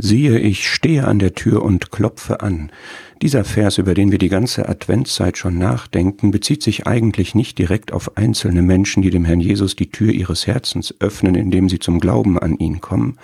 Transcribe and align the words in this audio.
Siehe, 0.00 0.38
ich 0.38 0.68
stehe 0.68 1.08
an 1.08 1.18
der 1.18 1.34
Tür 1.34 1.62
und 1.64 1.90
klopfe 1.90 2.40
an. 2.40 2.70
Dieser 3.20 3.44
Vers, 3.44 3.78
über 3.78 3.94
den 3.94 4.12
wir 4.12 4.18
die 4.18 4.28
ganze 4.28 4.68
Adventszeit 4.68 5.36
schon 5.36 5.58
nachdenken, 5.58 6.30
bezieht 6.30 6.62
sich 6.62 6.86
eigentlich 6.86 7.34
nicht 7.34 7.58
direkt 7.58 7.92
auf 7.92 8.16
einzelne 8.16 8.62
Menschen, 8.62 9.02
die 9.02 9.10
dem 9.10 9.24
Herrn 9.24 9.40
Jesus 9.40 9.74
die 9.74 9.90
Tür 9.90 10.12
ihres 10.12 10.46
Herzens 10.46 10.94
öffnen, 11.00 11.34
indem 11.34 11.68
sie 11.68 11.80
zum 11.80 11.98
Glauben 11.98 12.38
an 12.38 12.56
ihn 12.58 12.80
kommen, 12.80 13.18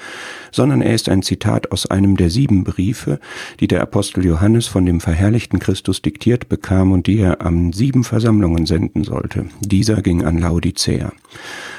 sondern 0.50 0.82
er 0.82 0.94
ist 0.94 1.08
ein 1.08 1.22
Zitat 1.22 1.70
aus 1.70 1.86
einem 1.86 2.16
der 2.16 2.28
sieben 2.28 2.64
Briefe, 2.64 3.20
die 3.60 3.68
der 3.68 3.80
Apostel 3.80 4.24
Johannes 4.24 4.66
von 4.66 4.84
dem 4.84 4.98
verherrlichten 4.98 5.60
Christus 5.60 6.02
diktiert 6.02 6.48
bekam 6.48 6.90
und 6.90 7.06
die 7.06 7.20
er 7.20 7.40
an 7.40 7.72
sieben 7.72 8.02
Versammlungen 8.02 8.66
senden 8.66 9.04
sollte. 9.04 9.46
Dieser 9.60 10.02
ging 10.02 10.24
an 10.24 10.38
Laodicea. 10.38 11.12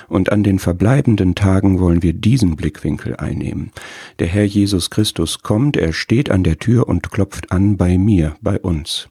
Und 0.07 0.31
an 0.31 0.43
den 0.43 0.59
verbleibenden 0.59 1.35
Tagen 1.35 1.79
wollen 1.79 2.03
wir 2.03 2.13
diesen 2.13 2.55
Blickwinkel 2.55 3.15
einnehmen. 3.17 3.71
Der 4.19 4.27
Herr 4.27 4.45
Jesus 4.45 4.89
Christus 4.89 5.39
kommt, 5.39 5.75
er 5.75 5.91
steht 5.91 6.31
an 6.31 6.43
der 6.43 6.57
Tür 6.57 6.87
und 6.87 7.11
klopft 7.11 7.51
an 7.51 7.75
bei 7.75 7.97
mir, 7.97 8.37
bei 8.41 8.57
uns. 8.57 9.09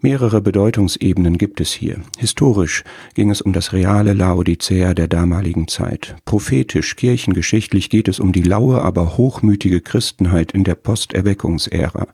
Mehrere 0.00 0.40
Bedeutungsebenen 0.40 1.36
gibt 1.36 1.60
es 1.60 1.72
hier. 1.72 2.00
Historisch 2.16 2.84
ging 3.14 3.30
es 3.30 3.42
um 3.42 3.52
das 3.52 3.72
reale 3.72 4.14
Laodicea 4.14 4.94
der 4.94 5.08
damaligen 5.08 5.66
Zeit. 5.66 6.14
Prophetisch, 6.24 6.94
kirchengeschichtlich 6.94 7.90
geht 7.90 8.06
es 8.06 8.20
um 8.20 8.32
die 8.32 8.44
laue, 8.44 8.82
aber 8.82 9.16
hochmütige 9.16 9.80
Christenheit 9.80 10.52
in 10.52 10.62
der 10.62 10.76
Posterweckungsära, 10.76 12.06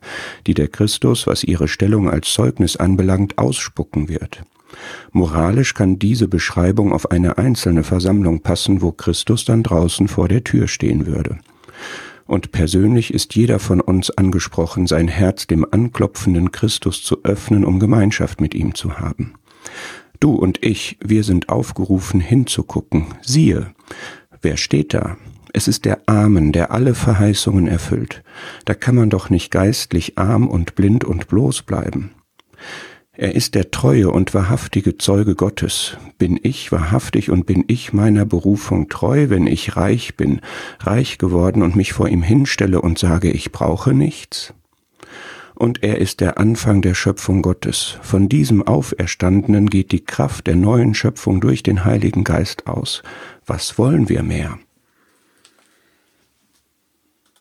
die 0.47 0.55
der 0.55 0.69
Christus, 0.69 1.27
was 1.27 1.45
ihre 1.45 1.69
Stellung 1.69 2.09
als 2.09 2.33
Zeugnis 2.33 2.77
anbelangt, 2.77 3.37
ausspucken 3.37 4.09
wird. 4.09 4.43
Moralisch 5.13 5.75
kann 5.75 5.99
diese 5.99 6.29
Beschreibung 6.29 6.93
auf 6.93 7.11
eine 7.11 7.37
einzelne 7.37 7.85
Versammlung 7.85 8.41
passen, 8.41 8.81
wo 8.81 8.91
Christus 8.91 9.45
dann 9.45 9.63
draußen 9.63 10.09
vor 10.09 10.29
der 10.29 10.45
Tür 10.45 10.67
stehen 10.67 11.07
würde. 11.07 11.39
Und 12.27 12.51
persönlich 12.51 13.15
ist 13.15 13.37
jeder 13.37 13.59
von 13.59 13.81
uns 13.81 14.11
angesprochen, 14.11 14.87
sein 14.87 15.09
Herz 15.09 15.47
dem 15.47 15.67
anklopfenden 15.71 16.51
Christus 16.51 17.03
zu 17.03 17.25
öffnen, 17.25 17.65
um 17.65 17.79
Gemeinschaft 17.79 18.41
mit 18.41 18.55
ihm 18.55 18.75
zu 18.75 18.99
haben. 18.99 19.35
Du 20.19 20.35
und 20.35 20.65
ich, 20.65 20.99
wir 21.01 21.23
sind 21.25 21.49
aufgerufen 21.49 22.21
hinzugucken. 22.21 23.07
Siehe, 23.23 23.73
wer 24.43 24.57
steht 24.57 24.95
da? 24.95 25.17
Es 25.53 25.69
ist 25.69 25.85
der 25.85 26.01
Amen, 26.07 26.53
der 26.53 26.71
alle 26.71 26.95
Verheißungen 26.95 27.69
erfüllt. 27.69 28.23
Da 28.65 28.75
kann 28.75 28.95
man 28.95 29.09
doch 29.09 29.31
nicht 29.31 29.51
geistlich 29.51 30.19
arm 30.19 30.49
und 30.49 30.75
blind 30.75 31.05
und 31.05 31.29
bloß 31.29 31.63
bleiben. 31.63 32.11
Er 33.19 33.35
ist 33.35 33.55
der 33.55 33.71
treue 33.71 34.11
und 34.11 34.35
wahrhaftige 34.35 34.99
Zeuge 34.99 35.35
Gottes. 35.35 35.97
Bin 36.19 36.39
ich 36.43 36.71
wahrhaftig 36.71 37.31
und 37.31 37.47
bin 37.47 37.65
ich 37.67 37.95
meiner 37.95 38.27
Berufung 38.27 38.91
treu, 38.91 39.31
wenn 39.31 39.47
ich 39.47 39.75
reich 39.75 40.17
bin, 40.17 40.41
reich 40.81 41.17
geworden 41.17 41.63
und 41.63 41.77
mich 41.77 41.95
vor 41.95 42.09
ihm 42.09 42.23
hinstelle 42.23 42.83
und 42.83 42.99
sage, 42.99 43.31
ich 43.31 43.53
brauche 43.53 43.95
nichts? 43.95 44.53
Und 45.55 45.83
er 45.83 45.97
ist 45.97 46.21
der 46.21 46.37
Anfang 46.39 46.83
der 46.83 46.93
Schöpfung 46.93 47.41
Gottes. 47.41 47.97
Von 48.03 48.29
diesem 48.29 48.63
Auferstandenen 48.63 49.71
geht 49.71 49.93
die 49.93 50.05
Kraft 50.05 50.47
der 50.47 50.57
neuen 50.57 50.93
Schöpfung 50.93 51.41
durch 51.41 51.63
den 51.63 51.87
Heiligen 51.87 52.23
Geist 52.23 52.67
aus. 52.67 53.03
Was 53.47 53.79
wollen 53.79 54.11
wir 54.11 54.23
mehr? 54.23 54.59